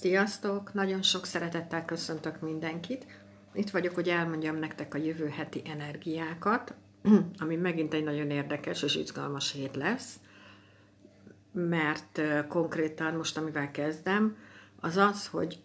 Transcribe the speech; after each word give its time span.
Sziasztok! 0.00 0.72
Nagyon 0.74 1.02
sok 1.02 1.26
szeretettel 1.26 1.84
köszöntök 1.84 2.40
mindenkit. 2.40 3.06
Itt 3.52 3.70
vagyok, 3.70 3.94
hogy 3.94 4.08
elmondjam 4.08 4.56
nektek 4.56 4.94
a 4.94 4.98
jövő 4.98 5.28
heti 5.28 5.62
energiákat, 5.64 6.74
ami 7.38 7.56
megint 7.56 7.94
egy 7.94 8.04
nagyon 8.04 8.30
érdekes 8.30 8.82
és 8.82 8.96
izgalmas 8.96 9.52
hét 9.52 9.76
lesz, 9.76 10.14
mert 11.52 12.20
konkrétan 12.48 13.14
most, 13.14 13.36
amivel 13.36 13.70
kezdem, 13.70 14.36
az 14.80 14.96
az, 14.96 15.26
hogy 15.26 15.58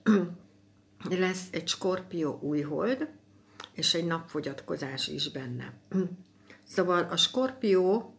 lesz 1.10 1.48
egy 1.52 1.68
skorpió 1.68 2.40
újhold, 2.42 3.10
és 3.72 3.94
egy 3.94 4.06
napfogyatkozás 4.06 5.08
is 5.08 5.32
benne. 5.32 5.74
Szóval 6.74 7.08
a 7.12 7.18
skorpió, 7.18 8.16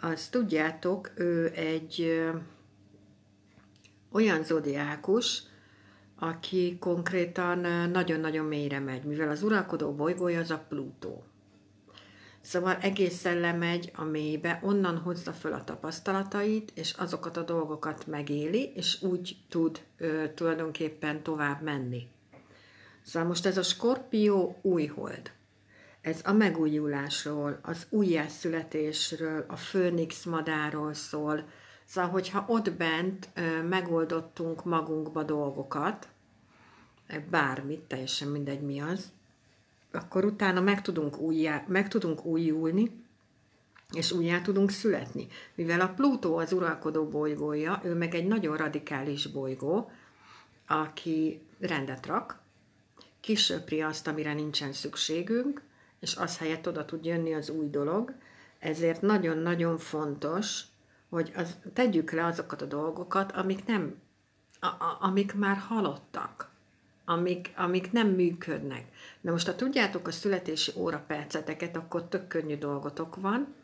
azt 0.00 0.30
tudjátok, 0.30 1.12
ő 1.14 1.52
egy 1.54 2.22
olyan 4.14 4.42
zodiákus, 4.42 5.42
aki 6.18 6.76
konkrétan 6.80 7.58
nagyon-nagyon 7.90 8.44
mélyre 8.44 8.78
megy, 8.78 9.04
mivel 9.04 9.28
az 9.28 9.42
uralkodó 9.42 9.92
bolygója 9.92 10.40
az 10.40 10.50
a 10.50 10.64
Plutó. 10.68 11.24
Szóval 12.40 12.76
egészen 12.80 13.38
lemegy 13.40 13.92
a 13.94 14.04
mélybe, 14.04 14.60
onnan 14.62 14.98
hozza 14.98 15.32
föl 15.32 15.52
a 15.52 15.64
tapasztalatait, 15.64 16.72
és 16.74 16.92
azokat 16.92 17.36
a 17.36 17.42
dolgokat 17.42 18.06
megéli, 18.06 18.72
és 18.74 19.02
úgy 19.02 19.36
tud 19.48 19.80
ö, 19.96 20.24
tulajdonképpen 20.34 21.22
tovább 21.22 21.62
menni. 21.62 22.08
Szóval 23.02 23.28
most 23.28 23.46
ez 23.46 23.56
a 23.56 23.62
Skorpió 23.62 24.58
újhold. 24.62 25.30
Ez 26.00 26.20
a 26.24 26.32
megújulásról, 26.32 27.58
az 27.62 27.86
újjászületésről, 27.90 29.44
a 29.48 29.56
főnix 29.56 30.24
madáról 30.24 30.94
szól, 30.94 31.44
Szóval, 31.84 32.10
hogyha 32.10 32.44
ott 32.48 32.72
bent 32.72 33.28
megoldottunk 33.68 34.64
magunkba 34.64 35.22
dolgokat, 35.22 36.08
bármit, 37.30 37.80
teljesen 37.80 38.28
mindegy 38.28 38.60
mi 38.60 38.80
az, 38.80 39.12
akkor 39.92 40.24
utána 40.24 40.60
meg 40.60 40.82
tudunk, 40.82 41.18
újjá, 41.18 41.64
meg 41.68 41.88
tudunk 41.88 42.24
újulni, 42.24 43.02
és 43.92 44.12
újjá 44.12 44.40
tudunk 44.40 44.70
születni. 44.70 45.26
Mivel 45.54 45.80
a 45.80 45.88
Plutó 45.88 46.36
az 46.36 46.52
uralkodó 46.52 47.08
bolygója, 47.08 47.80
ő 47.84 47.94
meg 47.94 48.14
egy 48.14 48.26
nagyon 48.26 48.56
radikális 48.56 49.26
bolygó, 49.26 49.90
aki 50.66 51.40
rendet 51.58 52.06
rak, 52.06 52.38
kisöpri 53.20 53.82
azt, 53.82 54.06
amire 54.06 54.34
nincsen 54.34 54.72
szükségünk, 54.72 55.62
és 56.00 56.16
az 56.16 56.38
helyett 56.38 56.68
oda 56.68 56.84
tud 56.84 57.04
jönni 57.04 57.34
az 57.34 57.50
új 57.50 57.68
dolog, 57.68 58.14
ezért 58.58 59.00
nagyon-nagyon 59.02 59.78
fontos, 59.78 60.62
hogy 61.14 61.32
az, 61.36 61.56
tegyük 61.72 62.10
le 62.10 62.24
azokat 62.24 62.62
a 62.62 62.66
dolgokat, 62.66 63.32
amik 63.32 63.66
nem, 63.66 63.94
a, 64.60 64.66
a, 64.66 64.98
amik 65.00 65.34
már 65.34 65.56
halottak, 65.56 66.50
amik, 67.04 67.52
amik 67.56 67.92
nem 67.92 68.08
működnek. 68.08 68.84
Na 69.20 69.30
most, 69.30 69.46
ha 69.46 69.54
tudjátok 69.54 70.06
a 70.06 70.10
születési 70.10 70.72
óraperceteket, 70.76 71.76
akkor 71.76 72.08
tök 72.08 72.26
könnyű 72.26 72.58
dolgotok 72.58 73.16
van, 73.16 73.54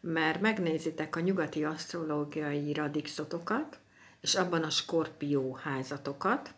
mert 0.00 0.40
megnézitek 0.40 1.16
a 1.16 1.20
nyugati 1.20 1.64
asztrológiai 1.64 2.72
radixotokat, 2.72 3.78
és 4.20 4.34
abban 4.34 4.62
a 4.62 4.70
skorpió 4.70 5.54
házatokat, 5.62 6.54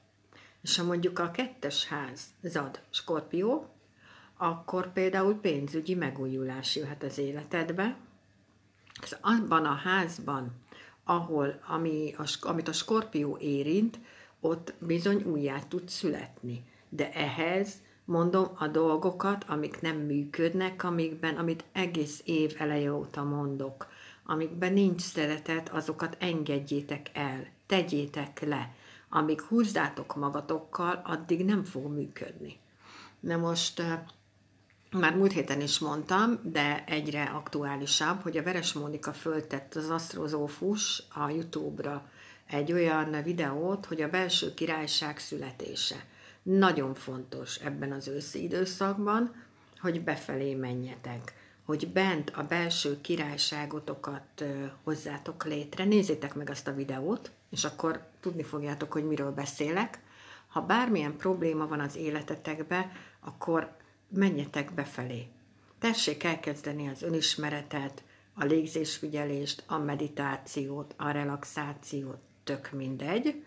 és 0.62 0.76
ha 0.76 0.84
mondjuk 0.84 1.18
a 1.18 1.30
kettes 1.30 1.86
ház 1.86 2.20
zad 2.42 2.80
skorpió, 2.90 3.74
akkor 4.36 4.92
például 4.92 5.40
pénzügyi 5.40 5.94
megújulás 5.94 6.76
jöhet 6.76 7.02
az 7.02 7.18
életedbe, 7.18 7.96
abban 9.20 9.64
a 9.64 9.74
házban, 9.74 10.52
ahol, 11.04 11.60
ami 11.66 12.14
a, 12.18 12.38
amit 12.40 12.68
a 12.68 12.72
skorpió 12.72 13.38
érint, 13.40 13.98
ott 14.40 14.74
bizony 14.78 15.22
újjá 15.22 15.58
tud 15.68 15.88
születni. 15.88 16.64
De 16.88 17.12
ehhez 17.12 17.82
mondom 18.04 18.46
a 18.54 18.68
dolgokat, 18.68 19.44
amik 19.48 19.80
nem 19.80 19.96
működnek, 19.96 20.84
amikben, 20.84 21.36
amit 21.36 21.64
egész 21.72 22.22
év 22.24 22.54
eleje 22.58 22.92
óta 22.92 23.24
mondok, 23.24 23.86
amikben 24.24 24.72
nincs 24.72 25.00
szeretet, 25.00 25.68
azokat 25.68 26.16
engedjétek 26.18 27.10
el, 27.12 27.46
tegyétek 27.66 28.40
le. 28.40 28.74
Amíg 29.08 29.40
húzzátok 29.40 30.16
magatokkal, 30.16 31.02
addig 31.04 31.44
nem 31.44 31.64
fog 31.64 31.92
működni. 31.92 32.58
Na 33.20 33.36
most 33.36 33.82
már 34.98 35.16
múlt 35.16 35.32
héten 35.32 35.60
is 35.60 35.78
mondtam, 35.78 36.40
de 36.42 36.84
egyre 36.86 37.22
aktuálisabb, 37.22 38.22
hogy 38.22 38.36
a 38.36 38.42
Veres 38.42 38.72
Mónika 38.72 39.12
föltett 39.12 39.74
az 39.74 39.90
Astrozófus 39.90 41.02
a 41.14 41.28
YouTube-ra 41.28 42.10
egy 42.46 42.72
olyan 42.72 43.22
videót, 43.22 43.86
hogy 43.86 44.02
a 44.02 44.08
belső 44.08 44.54
királyság 44.54 45.18
születése. 45.18 46.04
Nagyon 46.42 46.94
fontos 46.94 47.56
ebben 47.56 47.92
az 47.92 48.08
őszi 48.08 48.42
időszakban, 48.42 49.34
hogy 49.80 50.04
befelé 50.04 50.54
menjetek, 50.54 51.34
hogy 51.64 51.88
bent 51.88 52.30
a 52.30 52.42
belső 52.42 53.00
királyságotokat 53.00 54.44
hozzátok 54.84 55.44
létre. 55.44 55.84
Nézzétek 55.84 56.34
meg 56.34 56.50
azt 56.50 56.68
a 56.68 56.74
videót, 56.74 57.30
és 57.50 57.64
akkor 57.64 58.06
tudni 58.20 58.42
fogjátok, 58.42 58.92
hogy 58.92 59.04
miről 59.04 59.30
beszélek. 59.30 59.98
Ha 60.48 60.60
bármilyen 60.60 61.16
probléma 61.16 61.66
van 61.66 61.80
az 61.80 61.96
életetekbe, 61.96 62.92
akkor 63.20 63.78
menjetek 64.10 64.74
befelé. 64.74 65.26
Tessék 65.78 66.24
elkezdeni 66.24 66.88
az 66.88 67.02
önismeretet, 67.02 68.02
a 68.34 68.44
légzésfigyelést, 68.44 69.62
a 69.66 69.78
meditációt, 69.78 70.94
a 70.96 71.10
relaxációt, 71.10 72.18
tök 72.44 72.70
mindegy, 72.72 73.44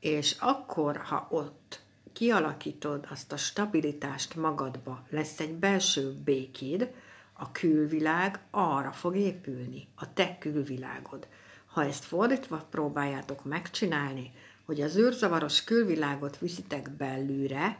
és 0.00 0.36
akkor, 0.38 0.96
ha 0.96 1.26
ott 1.30 1.80
kialakítod 2.12 3.06
azt 3.10 3.32
a 3.32 3.36
stabilitást 3.36 4.34
magadba, 4.34 5.06
lesz 5.10 5.40
egy 5.40 5.54
belső 5.54 6.12
békéd, 6.24 6.94
a 7.32 7.52
külvilág 7.52 8.40
arra 8.50 8.92
fog 8.92 9.16
épülni, 9.16 9.88
a 9.94 10.12
te 10.12 10.38
külvilágod. 10.38 11.26
Ha 11.66 11.84
ezt 11.84 12.04
fordítva 12.04 12.66
próbáljátok 12.70 13.44
megcsinálni, 13.44 14.32
hogy 14.64 14.80
az 14.80 14.96
űrzavaros 14.96 15.64
külvilágot 15.64 16.38
viszitek 16.38 16.90
belülre, 16.90 17.78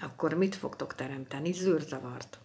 akkor 0.00 0.34
mit 0.34 0.54
fogtok 0.54 0.94
teremteni? 0.94 1.52
Zűrzavart. 1.52 2.38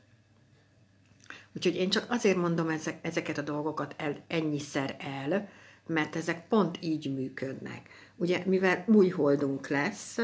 Úgyhogy 1.56 1.76
én 1.76 1.90
csak 1.90 2.06
azért 2.10 2.38
mondom 2.38 2.70
ezek, 2.70 3.00
ezeket 3.02 3.38
a 3.38 3.42
dolgokat 3.42 3.96
el, 3.98 4.24
ennyiszer 4.28 4.96
el, 5.00 5.50
mert 5.88 6.16
ezek 6.16 6.48
pont 6.48 6.78
így 6.82 7.14
működnek. 7.14 7.90
Ugye, 8.16 8.44
mivel 8.46 8.84
új 8.88 9.10
holdunk 9.10 9.68
lesz, 9.68 10.18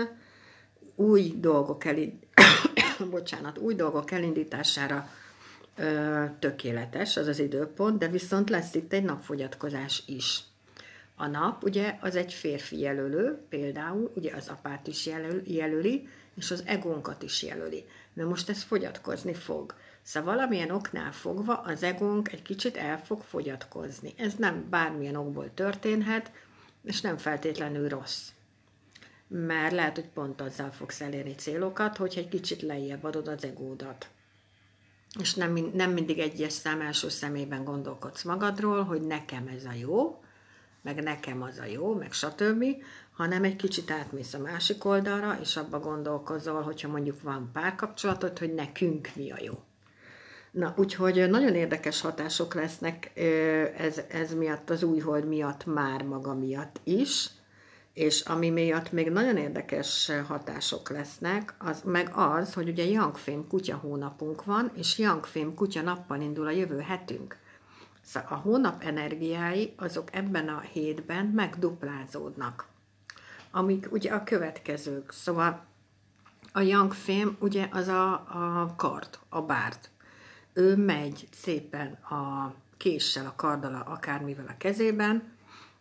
új 0.96 1.34
dolgok, 1.38 1.86
elind... 1.86 2.14
Bocsánat, 3.10 3.58
új 3.58 3.74
dolgok 3.76 4.12
elindítására 4.12 5.10
ö, 5.76 6.24
tökéletes 6.40 7.18
az 7.18 7.28
az 7.28 7.40
időpont, 7.40 7.98
de 7.98 8.08
viszont 8.08 8.50
lesz 8.50 8.76
itt 8.76 8.94
egy 8.94 9.04
napfogyatkozás 9.04 10.04
is. 10.08 10.44
A 11.16 11.28
nap 11.28 11.64
ugye 11.64 11.98
az 12.02 12.16
egy 12.16 12.34
férfi 12.34 12.80
jelölő, 12.80 13.42
például 13.50 14.12
ugye 14.16 14.36
az 14.36 14.48
apát 14.48 14.88
is 14.88 15.06
jelöl, 15.06 15.42
jelöli, 15.46 16.08
és 16.36 16.52
az 16.52 16.64
egónkat 16.66 17.24
is 17.24 17.44
jelöli. 17.44 17.86
Na 18.14 18.26
most 18.26 18.50
ez 18.50 18.64
fogyatkozni 18.64 19.34
fog. 19.34 19.76
Szóval 20.02 20.36
valamilyen 20.36 20.72
oknál 20.72 21.12
fogva 21.12 21.54
az 21.54 21.84
egónk 21.84 22.32
egy 22.32 22.42
kicsit 22.42 22.78
el 22.78 23.04
fog 23.04 23.22
fogyatkozni. 23.22 24.14
Ez 24.18 24.34
nem 24.34 24.70
bármilyen 24.70 25.16
okból 25.16 25.54
történhet, 25.54 26.32
és 26.84 27.02
nem 27.02 27.18
feltétlenül 27.18 27.90
rossz. 27.90 28.30
Mert 29.28 29.74
lehet, 29.74 29.96
hogy 29.96 30.10
pont 30.10 30.42
azzal 30.42 30.72
fogsz 30.72 31.02
elérni 31.02 31.36
célokat, 31.36 31.98
hogy 31.98 32.14
egy 32.18 32.30
kicsit 32.30 32.62
lejjebb 32.62 33.04
adod 33.04 33.28
az 33.28 33.44
egódat. 33.44 34.10
És 35.20 35.34
nem, 35.34 35.72
nem 35.74 35.92
mindig 35.92 36.20
egyes 36.20 36.54
szám 36.54 36.82
első 36.82 37.10
szemében 37.10 37.64
gondolkodsz 37.64 38.24
magadról, 38.24 38.84
hogy 38.84 39.02
nekem 39.02 39.48
ez 39.48 39.66
a 39.66 39.74
jó, 39.74 40.24
meg 40.86 41.04
nekem 41.04 41.42
az 41.42 41.60
a 41.60 41.66
jó, 41.66 41.94
meg 41.94 42.12
stb., 42.12 42.66
hanem 43.12 43.44
egy 43.44 43.56
kicsit 43.56 43.92
átmész 43.92 44.34
a 44.34 44.40
másik 44.40 44.86
oldalra, 44.86 45.38
és 45.42 45.58
abba 45.58 45.80
gondolkozol, 45.80 46.62
hogyha 46.62 46.88
mondjuk 46.88 47.22
van 47.22 47.50
párkapcsolatod, 47.54 48.38
hogy 48.38 48.54
nekünk 48.54 49.10
mi 49.16 49.32
a 49.32 49.38
jó. 49.42 49.54
Na, 50.52 50.74
úgyhogy 50.78 51.30
nagyon 51.30 51.56
érdekes 51.56 52.02
hatások 52.02 52.54
lesznek 52.54 53.12
ez, 53.78 54.02
ez 54.10 54.34
miatt, 54.34 54.70
az 54.70 54.84
új 54.84 55.00
hold 55.00 55.28
miatt, 55.28 55.66
már 55.66 56.04
maga 56.04 56.34
miatt 56.34 56.80
is, 56.84 57.30
és 57.94 58.22
ami 58.22 58.50
miatt 58.50 58.92
még 58.92 59.10
nagyon 59.10 59.38
érdekes 59.38 60.12
hatások 60.28 60.90
lesznek, 60.90 61.54
az 61.58 61.82
meg 61.86 62.12
az, 62.14 62.54
hogy 62.54 62.70
ugye 62.70 62.84
Youngfém 62.84 63.48
kutya 63.48 63.76
hónapunk 63.76 64.44
van, 64.44 64.72
és 64.76 64.98
Youngfém 64.98 65.54
kutya 65.54 65.82
nappal 65.82 66.22
indul 66.22 66.48
a 66.48 66.52
jövő 66.52 66.80
hetünk. 66.80 67.44
Szóval 68.06 68.30
a 68.32 68.36
hónap 68.36 68.84
energiái 68.84 69.74
azok 69.78 70.16
ebben 70.16 70.48
a 70.48 70.60
hétben 70.60 71.26
megduplázódnak 71.26 72.74
amik 73.56 73.92
ugye 73.92 74.12
a 74.12 74.24
következők. 74.24 75.12
Szóval 75.12 75.66
a 76.52 76.60
young 76.60 76.94
ugye 77.40 77.68
az 77.72 77.88
a, 77.88 78.12
a 78.14 78.74
kard, 78.78 79.20
a 79.30 79.42
bárd. 79.42 79.80
Ő 80.54 80.76
megy 80.76 81.28
szépen 81.32 81.92
a 81.94 82.54
késsel, 82.78 83.26
a 83.26 83.34
kardala, 83.36 83.80
akármivel 83.80 84.46
a 84.48 84.58
kezében, 84.58 85.34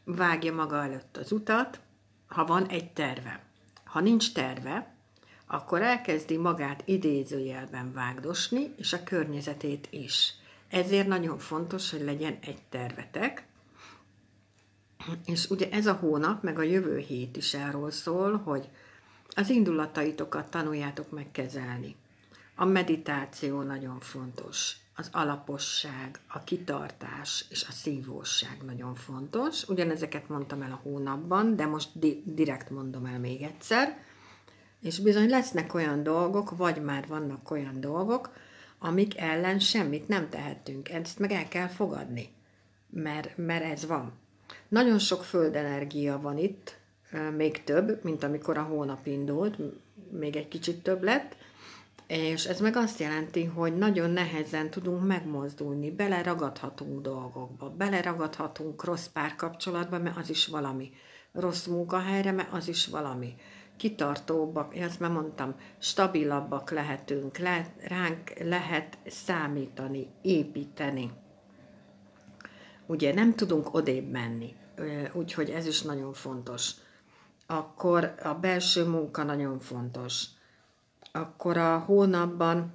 vágja 0.05 0.55
maga 0.55 0.82
előtt 0.82 1.17
az 1.17 1.32
utat, 1.32 1.81
ha 2.27 2.44
van 2.44 2.67
egy 2.67 2.93
terve. 2.93 3.43
Ha 3.85 4.00
nincs 4.00 4.32
terve, 4.32 4.94
akkor 5.47 5.82
elkezdi 5.82 6.37
magát 6.37 6.82
idézőjelben 6.85 7.93
vágdosni, 7.93 8.75
és 8.77 8.93
a 8.93 9.05
környezetét 9.05 9.87
is. 9.91 10.35
Ezért 10.75 11.06
nagyon 11.06 11.38
fontos, 11.38 11.91
hogy 11.91 12.00
legyen 12.00 12.38
egy 12.41 12.62
tervetek, 12.69 13.47
és 15.25 15.50
ugye 15.50 15.69
ez 15.71 15.87
a 15.87 15.93
hónap, 15.93 16.43
meg 16.43 16.59
a 16.59 16.62
jövő 16.62 16.99
hét 16.99 17.37
is 17.37 17.55
erről 17.55 17.91
szól, 17.91 18.37
hogy 18.37 18.69
az 19.29 19.49
indulataitokat 19.49 20.50
tanuljátok 20.50 21.11
meg 21.11 21.31
kezelni. 21.31 21.97
A 22.55 22.65
meditáció 22.65 23.62
nagyon 23.62 24.00
fontos, 24.00 24.76
az 24.94 25.09
alaposság, 25.12 26.21
a 26.29 26.44
kitartás 26.44 27.44
és 27.50 27.65
a 27.69 27.73
szívóság 27.73 28.62
nagyon 28.65 28.94
fontos. 28.94 29.69
Ugyanezeket 29.69 30.29
mondtam 30.29 30.62
el 30.62 30.73
a 30.73 30.81
hónapban, 30.82 31.56
de 31.56 31.67
most 31.67 31.88
di- 31.99 32.23
direkt 32.25 32.70
mondom 32.70 33.05
el 33.06 33.19
még 33.19 33.43
egyszer. 33.43 33.99
És 34.81 34.99
bizony 34.99 35.29
lesznek 35.29 35.75
olyan 35.75 36.03
dolgok, 36.03 36.56
vagy 36.56 36.82
már 36.82 37.06
vannak 37.06 37.50
olyan 37.50 37.81
dolgok, 37.81 38.31
amik 38.84 39.19
ellen 39.20 39.58
semmit 39.58 40.08
nem 40.08 40.28
tehetünk. 40.28 40.88
Ezt 40.90 41.19
meg 41.19 41.32
el 41.32 41.48
kell 41.48 41.66
fogadni, 41.66 42.28
mert, 42.90 43.36
mert 43.36 43.64
ez 43.64 43.86
van. 43.86 44.12
Nagyon 44.69 44.98
sok 44.98 45.25
földenergia 45.25 46.20
van 46.20 46.38
itt, 46.38 46.76
még 47.36 47.64
több, 47.64 48.04
mint 48.04 48.22
amikor 48.22 48.58
a 48.58 48.62
hónap 48.62 49.06
indult, 49.06 49.58
még 50.10 50.36
egy 50.36 50.48
kicsit 50.48 50.82
több 50.82 51.02
lett, 51.02 51.36
és 52.06 52.44
ez 52.44 52.60
meg 52.60 52.76
azt 52.76 53.00
jelenti, 53.00 53.44
hogy 53.44 53.76
nagyon 53.76 54.10
nehezen 54.10 54.70
tudunk 54.70 55.06
megmozdulni, 55.06 55.90
beleragadhatunk 55.90 57.00
dolgokba, 57.02 57.70
beleragadhatunk 57.70 58.84
rossz 58.84 59.06
párkapcsolatba, 59.06 59.98
mert 59.98 60.16
az 60.16 60.31
is 60.31 60.46
valami. 60.46 60.92
Rossz 61.32 61.66
munkahelyre, 61.66 62.32
mert 62.32 62.52
az 62.52 62.69
is 62.69 62.86
valami. 62.86 63.34
Kitartóbbak, 63.76 64.76
ezt 64.76 65.00
már 65.00 65.11
mondtam, 65.11 65.55
stabilabbak 65.79 66.71
lehetünk, 66.71 67.38
le, 67.38 67.75
ránk 67.81 68.38
lehet 68.38 68.99
számítani, 69.06 70.06
építeni. 70.23 71.11
Ugye 72.87 73.15
nem 73.15 73.35
tudunk 73.35 73.75
odébb 73.75 74.11
menni, 74.11 74.55
úgyhogy 75.12 75.50
ez 75.50 75.67
is 75.67 75.82
nagyon 75.82 76.12
fontos. 76.12 76.71
Akkor 77.47 78.15
a 78.23 78.35
belső 78.35 78.88
munka 78.88 79.23
nagyon 79.23 79.59
fontos 79.59 80.27
akkor 81.17 81.56
a 81.56 81.79
hónapban, 81.79 82.73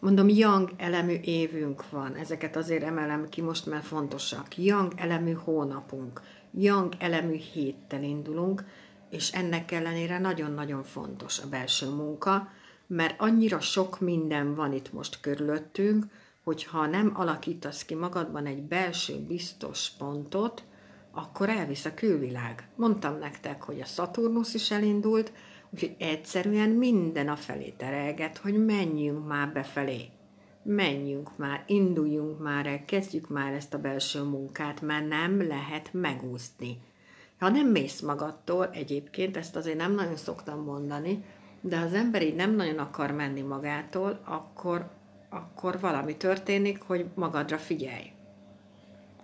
mondom, 0.00 0.28
young 0.28 0.70
elemű 0.76 1.18
évünk 1.22 1.90
van, 1.90 2.14
ezeket 2.14 2.56
azért 2.56 2.82
emelem 2.82 3.28
ki 3.28 3.40
most, 3.40 3.66
mert 3.66 3.84
fontosak. 3.84 4.58
Young 4.58 4.92
elemű 4.96 5.32
hónapunk, 5.32 6.20
young 6.50 6.94
elemű 6.98 7.36
héttel 7.36 8.02
indulunk, 8.02 8.64
és 9.12 9.32
ennek 9.32 9.70
ellenére 9.70 10.18
nagyon-nagyon 10.18 10.82
fontos 10.82 11.38
a 11.38 11.48
belső 11.48 11.88
munka, 11.88 12.48
mert 12.86 13.20
annyira 13.20 13.60
sok 13.60 14.00
minden 14.00 14.54
van 14.54 14.72
itt 14.72 14.92
most 14.92 15.20
körülöttünk, 15.20 16.04
hogyha 16.44 16.86
nem 16.86 17.12
alakítasz 17.14 17.84
ki 17.84 17.94
magadban 17.94 18.46
egy 18.46 18.62
belső 18.62 19.18
biztos 19.18 19.90
pontot, 19.98 20.62
akkor 21.10 21.48
elvisz 21.48 21.84
a 21.84 21.94
külvilág. 21.94 22.68
Mondtam 22.76 23.18
nektek, 23.18 23.62
hogy 23.62 23.80
a 23.80 23.84
Saturnus 23.84 24.54
is 24.54 24.70
elindult, 24.70 25.32
Úgyhogy 25.74 25.94
egyszerűen 25.98 26.68
minden 26.68 27.28
a 27.28 27.36
felé 27.36 27.74
terelget, 27.76 28.38
hogy 28.38 28.64
menjünk 28.64 29.26
már 29.26 29.52
befelé. 29.52 30.08
Menjünk 30.62 31.36
már, 31.36 31.64
induljunk 31.66 32.42
már 32.42 32.66
el, 32.66 32.84
kezdjük 32.84 33.28
már 33.28 33.52
ezt 33.52 33.74
a 33.74 33.78
belső 33.78 34.22
munkát, 34.22 34.80
mert 34.80 35.08
nem 35.08 35.46
lehet 35.46 35.92
megúszni. 35.92 36.78
Ha 37.42 37.48
nem 37.48 37.66
mész 37.66 38.00
magadtól, 38.00 38.70
egyébként 38.72 39.36
ezt 39.36 39.56
azért 39.56 39.76
nem 39.76 39.94
nagyon 39.94 40.16
szoktam 40.16 40.64
mondani, 40.64 41.24
de 41.60 41.78
ha 41.78 41.84
az 41.84 41.94
ember 41.94 42.22
így 42.22 42.34
nem 42.34 42.54
nagyon 42.54 42.78
akar 42.78 43.10
menni 43.10 43.40
magától, 43.40 44.20
akkor, 44.24 44.90
akkor 45.28 45.80
valami 45.80 46.16
történik, 46.16 46.82
hogy 46.82 47.06
magadra 47.14 47.58
figyelj. 47.58 48.12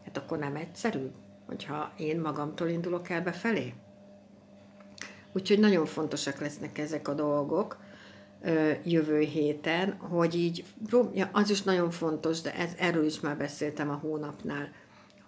Hát 0.05 0.17
akkor 0.17 0.39
nem 0.39 0.57
egyszerű, 0.57 1.11
hogyha 1.47 1.93
én 1.97 2.21
magamtól 2.21 2.69
indulok 2.69 3.09
el 3.09 3.23
befelé. 3.23 3.75
Úgyhogy 5.33 5.59
nagyon 5.59 5.87
fontosak 5.87 6.41
lesznek 6.41 6.79
ezek 6.79 7.09
a 7.09 7.15
dolgok 7.15 7.77
jövő 8.85 9.21
héten, 9.21 9.93
hogy 9.93 10.35
így, 10.35 10.65
ja, 11.15 11.29
az 11.33 11.51
is 11.51 11.63
nagyon 11.63 11.91
fontos, 11.91 12.41
de 12.41 12.55
ez, 12.55 12.73
erről 12.79 13.05
is 13.05 13.21
már 13.21 13.37
beszéltem 13.37 13.91
a 13.91 13.99
hónapnál, 14.03 14.69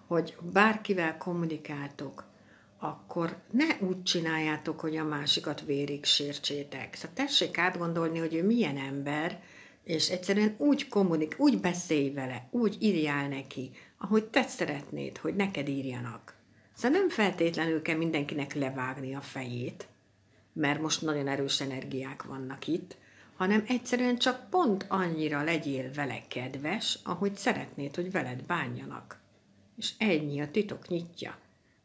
hogy 0.07 0.37
bárkivel 0.53 1.17
kommunikáltok, 1.17 2.29
akkor 2.81 3.37
ne 3.51 3.67
úgy 3.81 4.03
csináljátok, 4.03 4.81
hogy 4.81 4.97
a 4.97 5.05
másikat 5.05 5.65
vérig 5.65 6.05
sértsétek. 6.05 6.95
Szóval 6.95 7.11
tessék 7.15 7.59
átgondolni, 7.59 8.19
hogy 8.19 8.35
ő 8.35 8.45
milyen 8.45 8.77
ember, 8.77 9.43
és 9.85 10.09
egyszerűen 10.09 10.55
úgy 10.59 10.89
kommunik, 10.89 11.35
úgy 11.39 11.61
beszélj 11.61 12.11
vele, 12.11 12.49
úgy 12.51 12.77
írjál 12.79 13.29
neki, 13.29 13.71
ahogy 13.99 14.25
te 14.25 14.43
szeretnéd, 14.43 15.19
hogy 15.19 15.35
neked 15.35 15.69
írjanak. 15.69 16.35
Szóval 16.75 16.99
nem 16.99 17.09
feltétlenül 17.09 17.83
kell 17.83 17.97
mindenkinek 17.97 18.55
levágni 18.55 19.15
a 19.15 19.21
fejét, 19.21 19.89
mert 20.53 20.81
most 20.81 21.03
nagyon 21.03 21.29
erős 21.29 21.61
energiák 21.61 22.23
vannak 22.23 22.67
itt, 22.67 22.97
hanem 23.37 23.65
egyszerűen 23.67 24.19
csak 24.19 24.51
pont 24.51 24.85
annyira 24.89 25.43
legyél 25.43 25.93
vele 25.93 26.23
kedves, 26.29 26.99
ahogy 27.05 27.37
szeretnéd, 27.37 27.95
hogy 27.95 28.11
veled 28.11 28.43
bánjanak. 28.43 29.21
És 29.77 29.93
ennyi 29.99 30.41
a 30.41 30.51
titok 30.51 30.89
nyitja, 30.89 31.39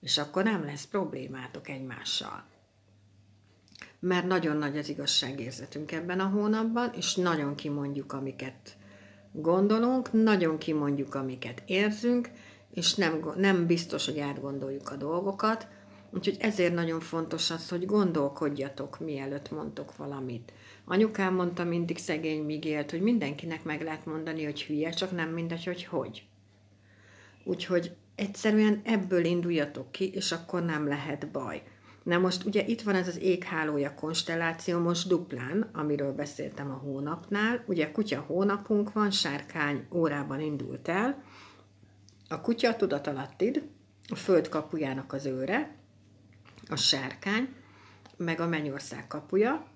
és 0.05 0.17
akkor 0.17 0.43
nem 0.43 0.65
lesz 0.65 0.85
problémátok 0.85 1.69
egymással. 1.69 2.43
Mert 3.99 4.27
nagyon 4.27 4.57
nagy 4.57 4.77
az 4.77 4.89
igazságérzetünk 4.89 5.91
ebben 5.91 6.19
a 6.19 6.27
hónapban, 6.27 6.91
és 6.93 7.15
nagyon 7.15 7.55
kimondjuk, 7.55 8.13
amiket 8.13 8.77
gondolunk, 9.31 10.11
nagyon 10.11 10.57
kimondjuk, 10.57 11.15
amiket 11.15 11.63
érzünk, 11.65 12.29
és 12.73 12.95
nem, 12.95 13.25
nem 13.35 13.65
biztos, 13.65 14.05
hogy 14.05 14.19
átgondoljuk 14.19 14.91
a 14.91 14.95
dolgokat, 14.95 15.67
Úgyhogy 16.11 16.37
ezért 16.39 16.73
nagyon 16.73 16.99
fontos 16.99 17.51
az, 17.51 17.69
hogy 17.69 17.85
gondolkodjatok, 17.85 18.99
mielőtt 18.99 19.51
mondtok 19.51 19.97
valamit. 19.97 20.53
Anyukám 20.85 21.33
mondta 21.33 21.63
mindig 21.63 21.97
szegény 21.97 22.43
Migélt, 22.43 22.91
hogy 22.91 23.01
mindenkinek 23.01 23.63
meg 23.63 23.81
lehet 23.81 24.05
mondani, 24.05 24.43
hogy 24.43 24.63
hülye, 24.63 24.89
csak 24.89 25.11
nem 25.11 25.29
mindegy, 25.29 25.65
hogy 25.65 25.83
hogy. 25.83 26.27
Úgyhogy 27.43 27.95
egyszerűen 28.15 28.81
ebből 28.83 29.25
induljatok 29.25 29.91
ki, 29.91 30.09
és 30.13 30.31
akkor 30.31 30.63
nem 30.63 30.87
lehet 30.87 31.31
baj. 31.31 31.63
Na 32.03 32.17
most 32.17 32.45
ugye 32.45 32.65
itt 32.65 32.81
van 32.81 32.95
ez 32.95 33.07
az 33.07 33.21
éghálója 33.21 33.93
konstelláció 33.93 34.79
most 34.79 35.07
duplán, 35.07 35.69
amiről 35.73 36.13
beszéltem 36.13 36.71
a 36.71 36.73
hónapnál. 36.73 37.63
Ugye 37.67 37.91
kutya 37.91 38.19
hónapunk 38.19 38.93
van, 38.93 39.11
sárkány 39.11 39.87
órában 39.91 40.39
indult 40.39 40.87
el. 40.87 41.23
A 42.29 42.41
kutya 42.41 42.75
tudatalattid, 42.75 43.63
a 44.07 44.15
föld 44.15 44.49
kapujának 44.49 45.13
az 45.13 45.25
őre, 45.25 45.75
a 46.69 46.75
sárkány, 46.75 47.53
meg 48.17 48.39
a 48.39 48.47
mennyország 48.47 49.07
kapuja, 49.07 49.67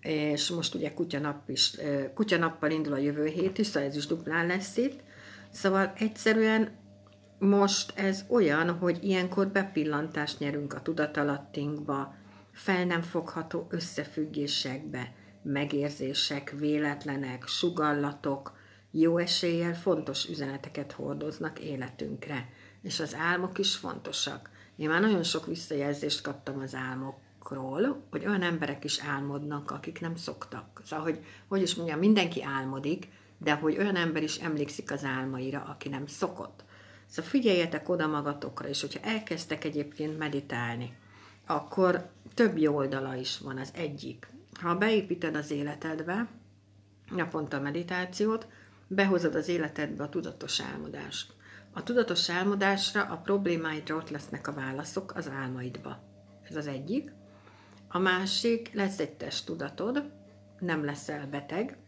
és 0.00 0.50
most 0.50 0.74
ugye 0.74 0.94
kutyanap 0.94 1.48
is, 1.48 1.76
kutyanappal 2.14 2.70
indul 2.70 2.92
a 2.92 2.98
jövő 2.98 3.26
hét 3.26 3.58
is, 3.58 3.66
szóval 3.66 3.88
ez 3.88 3.96
is 3.96 4.06
duplán 4.06 4.46
lesz 4.46 4.76
itt. 4.76 5.00
Szóval 5.50 5.92
egyszerűen 5.98 6.70
most 7.38 7.92
ez 7.98 8.24
olyan, 8.28 8.78
hogy 8.78 9.04
ilyenkor 9.04 9.48
bepillantást 9.48 10.38
nyerünk 10.38 10.74
a 10.74 10.82
tudatalattinkba, 10.82 12.14
fel 12.52 12.84
nem 12.84 13.02
fogható 13.02 13.66
összefüggésekbe, 13.70 15.14
megérzések, 15.42 16.54
véletlenek, 16.58 17.46
sugallatok, 17.46 18.52
jó 18.90 19.18
eséllyel 19.18 19.74
fontos 19.74 20.28
üzeneteket 20.28 20.92
hordoznak 20.92 21.58
életünkre, 21.58 22.48
és 22.82 23.00
az 23.00 23.14
álmok 23.14 23.58
is 23.58 23.76
fontosak. 23.76 24.50
Én 24.76 24.88
már 24.88 25.00
nagyon 25.00 25.22
sok 25.22 25.46
visszajelzést 25.46 26.22
kaptam 26.22 26.60
az 26.60 26.74
álmokról, 26.74 28.06
hogy 28.10 28.26
olyan 28.26 28.42
emberek 28.42 28.84
is 28.84 29.00
álmodnak, 29.00 29.70
akik 29.70 30.00
nem 30.00 30.16
szoktak. 30.16 30.82
Szóval, 30.84 31.04
hogy, 31.04 31.24
hogy 31.48 31.62
is 31.62 31.74
mondjam, 31.74 31.98
mindenki 31.98 32.42
álmodik, 32.42 33.08
de 33.38 33.54
hogy 33.54 33.78
olyan 33.78 33.96
ember 33.96 34.22
is 34.22 34.36
emlékszik 34.36 34.92
az 34.92 35.04
álmaira, 35.04 35.64
aki 35.68 35.88
nem 35.88 36.06
szokott. 36.06 36.64
Szóval 37.06 37.30
figyeljetek 37.30 37.88
oda 37.88 38.06
magatokra, 38.06 38.68
és 38.68 38.80
hogyha 38.80 39.08
elkezdtek 39.08 39.64
egyébként 39.64 40.18
meditálni, 40.18 40.96
akkor 41.46 42.10
több 42.34 42.58
jó 42.58 42.76
oldala 42.76 43.14
is 43.14 43.38
van 43.38 43.58
az 43.58 43.70
egyik. 43.74 44.28
Ha 44.60 44.74
beépíted 44.74 45.36
az 45.36 45.50
életedbe, 45.50 46.28
naponta 47.10 47.60
meditációt, 47.60 48.46
behozod 48.86 49.34
az 49.34 49.48
életedbe 49.48 50.02
a 50.02 50.08
tudatos 50.08 50.60
álmodást. 50.60 51.32
A 51.72 51.82
tudatos 51.82 52.30
álmodásra, 52.30 53.02
a 53.02 53.16
problémáidra 53.16 53.96
ott 53.96 54.10
lesznek 54.10 54.48
a 54.48 54.52
válaszok 54.52 55.14
az 55.14 55.28
álmaidba. 55.28 56.02
Ez 56.48 56.56
az 56.56 56.66
egyik. 56.66 57.12
A 57.88 57.98
másik, 57.98 58.72
lesz 58.72 58.98
egy 58.98 59.12
testtudatod, 59.12 60.12
nem 60.58 60.84
leszel 60.84 61.26
beteg, 61.26 61.78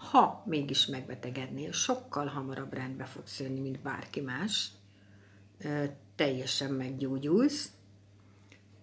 ha 0.00 0.42
mégis 0.46 0.86
megbetegednél, 0.86 1.72
sokkal 1.72 2.26
hamarabb 2.26 2.72
rendbe 2.72 3.04
fogsz 3.04 3.40
jönni, 3.40 3.60
mint 3.60 3.80
bárki 3.80 4.20
más, 4.20 4.68
teljesen 6.14 6.72
meggyógyulsz, 6.72 7.70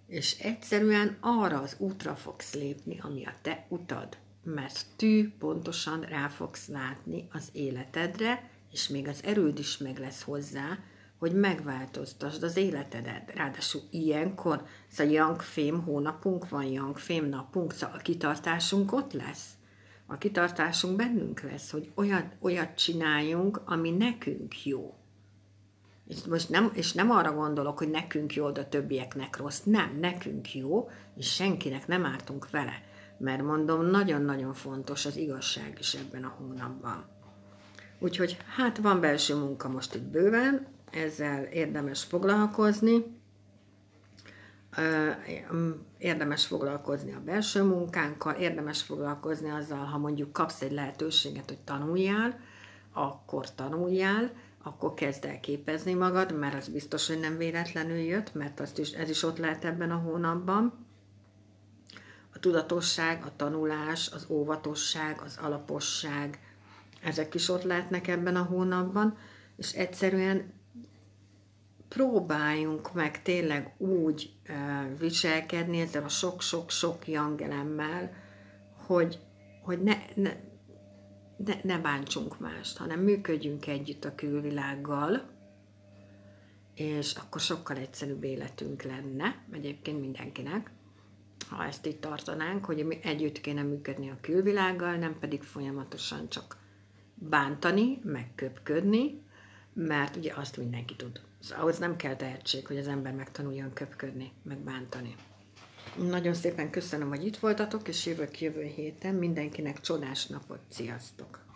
és 0.07 0.39
egyszerűen 0.39 1.17
arra 1.19 1.61
az 1.61 1.75
útra 1.77 2.15
fogsz 2.15 2.53
lépni, 2.53 2.99
ami 3.01 3.25
a 3.25 3.33
te 3.41 3.65
utad, 3.69 4.17
mert 4.43 4.85
tű 4.95 5.31
pontosan 5.39 6.01
rá 6.01 6.27
fogsz 6.27 6.67
látni 6.67 7.27
az 7.31 7.49
életedre, 7.51 8.49
és 8.71 8.87
még 8.87 9.07
az 9.07 9.23
erőd 9.23 9.59
is 9.59 9.77
meg 9.77 9.97
lesz 9.97 10.21
hozzá, 10.21 10.79
hogy 11.17 11.33
megváltoztasd 11.33 12.43
az 12.43 12.57
életedet. 12.57 13.31
Ráadásul 13.35 13.81
ilyenkor, 13.89 14.65
szóval 14.87 15.35
Fame 15.39 15.83
hónapunk 15.83 16.49
van, 16.49 16.93
Fame 16.93 17.27
napunk, 17.27 17.73
szóval 17.73 17.95
a 17.95 18.01
kitartásunk 18.01 18.93
ott 18.93 19.13
lesz. 19.13 19.56
A 20.07 20.17
kitartásunk 20.17 20.95
bennünk 20.95 21.41
lesz, 21.41 21.71
hogy 21.71 21.91
olyat, 21.95 22.25
olyat 22.39 22.75
csináljunk, 22.75 23.61
ami 23.65 23.91
nekünk 23.91 24.65
jó. 24.65 24.97
És 26.07 26.23
most 26.23 26.49
nem, 26.49 26.71
és 26.73 26.93
nem 26.93 27.11
arra 27.11 27.33
gondolok, 27.33 27.77
hogy 27.77 27.89
nekünk 27.89 28.33
jó, 28.35 28.51
de 28.51 28.61
a 28.61 28.69
többieknek 28.69 29.37
rossz. 29.37 29.61
Nem, 29.63 29.97
nekünk 29.99 30.53
jó, 30.53 30.89
és 31.15 31.33
senkinek 31.33 31.87
nem 31.87 32.05
ártunk 32.05 32.49
vele. 32.49 32.83
Mert 33.17 33.41
mondom, 33.41 33.85
nagyon-nagyon 33.85 34.53
fontos 34.53 35.05
az 35.05 35.17
igazság 35.17 35.77
is 35.79 35.93
ebben 35.93 36.23
a 36.23 36.35
hónapban. 36.37 37.05
Úgyhogy 37.99 38.37
hát 38.55 38.77
van 38.77 38.99
belső 38.99 39.35
munka 39.35 39.69
most 39.69 39.95
itt 39.95 40.03
bőven, 40.03 40.67
ezzel 40.91 41.43
érdemes 41.43 42.03
foglalkozni. 42.03 43.16
Érdemes 45.97 46.45
foglalkozni 46.45 47.13
a 47.13 47.21
belső 47.25 47.63
munkánkkal, 47.63 48.33
érdemes 48.33 48.81
foglalkozni 48.81 49.49
azzal, 49.49 49.85
ha 49.85 49.97
mondjuk 49.97 50.33
kapsz 50.33 50.61
egy 50.61 50.71
lehetőséget, 50.71 51.47
hogy 51.47 51.59
tanuljál, 51.59 52.39
akkor 52.93 53.55
tanuljál, 53.55 54.31
akkor 54.63 54.93
kezd 54.93 55.25
el 55.25 55.39
képezni 55.39 55.93
magad, 55.93 56.37
mert 56.37 56.55
az 56.55 56.67
biztos, 56.67 57.07
hogy 57.07 57.19
nem 57.19 57.37
véletlenül 57.37 57.97
jött, 57.97 58.33
mert 58.33 58.59
azt 58.59 58.77
is, 58.77 58.91
ez 58.91 59.09
is 59.09 59.23
ott 59.23 59.37
lehet 59.37 59.65
ebben 59.65 59.91
a 59.91 59.97
hónapban. 59.97 60.85
A 62.33 62.39
tudatosság, 62.39 63.23
a 63.25 63.35
tanulás, 63.35 64.11
az 64.13 64.25
óvatosság, 64.29 65.21
az 65.21 65.39
alaposság, 65.41 66.39
ezek 67.03 67.33
is 67.33 67.49
ott 67.49 67.63
lehetnek 67.63 68.07
ebben 68.07 68.35
a 68.35 68.43
hónapban, 68.43 69.17
és 69.55 69.73
egyszerűen 69.73 70.53
próbáljunk 71.87 72.93
meg 72.93 73.21
tényleg 73.21 73.75
úgy 73.77 74.31
viselkedni 74.99 75.79
ezzel 75.79 76.03
a 76.03 76.09
sok-sok-sok 76.09 77.07
jangelemmel, 77.07 78.13
hogy, 78.85 79.19
hogy 79.63 79.83
ne, 79.83 79.95
ne, 80.15 80.35
ne, 81.37 81.53
ne 81.63 81.77
bántsunk 81.77 82.39
mást, 82.39 82.77
hanem 82.77 82.99
működjünk 82.99 83.67
együtt 83.67 84.05
a 84.05 84.15
külvilággal, 84.15 85.35
és 86.75 87.13
akkor 87.13 87.41
sokkal 87.41 87.77
egyszerűbb 87.77 88.23
életünk 88.23 88.81
lenne, 88.81 89.43
egyébként 89.51 89.99
mindenkinek, 89.99 90.71
ha 91.49 91.65
ezt 91.65 91.85
itt 91.85 92.01
tartanánk, 92.01 92.65
hogy 92.65 92.85
mi 92.85 92.99
együtt 93.03 93.41
kéne 93.41 93.61
működni 93.61 94.09
a 94.09 94.17
külvilággal, 94.21 94.95
nem 94.95 95.19
pedig 95.19 95.43
folyamatosan 95.43 96.29
csak 96.29 96.57
bántani, 97.13 97.99
megköpködni, 98.03 99.21
mert 99.73 100.15
ugye 100.15 100.33
azt 100.33 100.57
mindenki 100.57 100.95
tud. 100.95 101.21
Szóval 101.39 101.63
ahhoz 101.63 101.77
nem 101.77 101.95
kell 101.95 102.15
tehetség, 102.15 102.67
hogy 102.67 102.77
az 102.77 102.87
ember 102.87 103.13
megtanuljon 103.13 103.73
köpködni, 103.73 104.31
meg 104.43 104.57
bántani. 104.57 105.15
Nagyon 105.97 106.33
szépen 106.33 106.69
köszönöm, 106.69 107.09
hogy 107.09 107.25
itt 107.25 107.37
voltatok, 107.37 107.87
és 107.87 108.05
jövök 108.05 108.41
jövő 108.41 108.63
héten. 108.63 109.15
Mindenkinek 109.15 109.79
csodás 109.79 110.25
napot. 110.25 110.59
Sziasztok! 110.69 111.46